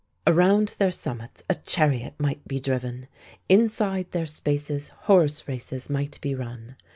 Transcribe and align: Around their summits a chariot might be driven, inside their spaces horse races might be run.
Around 0.25 0.69
their 0.79 0.89
summits 0.89 1.43
a 1.47 1.53
chariot 1.53 2.15
might 2.17 2.47
be 2.47 2.59
driven, 2.59 3.07
inside 3.47 4.09
their 4.13 4.25
spaces 4.25 4.89
horse 5.05 5.47
races 5.47 5.91
might 5.91 6.19
be 6.21 6.33
run. 6.33 6.75